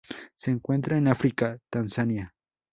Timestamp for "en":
0.97-1.07